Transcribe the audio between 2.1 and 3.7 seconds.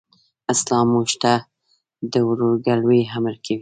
د ورورګلوئ امر کوي.